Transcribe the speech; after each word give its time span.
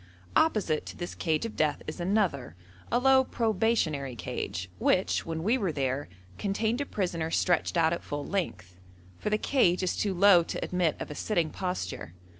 Opposite 0.35 0.87
to 0.87 0.97
this 0.97 1.13
cage 1.13 1.45
of 1.45 1.55
death 1.55 1.83
is 1.85 1.99
another, 1.99 2.55
a 2.91 2.97
low 2.97 3.23
probationary 3.23 4.15
cage, 4.15 4.67
which, 4.79 5.27
when 5.27 5.43
we 5.43 5.59
were 5.59 5.71
there, 5.71 6.09
contained 6.39 6.81
a 6.81 6.87
prisoner 6.87 7.29
stretched 7.29 7.77
out 7.77 7.93
at 7.93 8.01
full 8.03 8.25
length, 8.25 8.79
for 9.19 9.29
the 9.29 9.37
cage 9.37 9.83
is 9.83 9.95
too 9.95 10.15
low 10.15 10.41
to 10.41 10.65
admit 10.65 10.95
of 10.99 11.11
a 11.11 11.13
sitting 11.15 11.51
posture. 11.51 12.15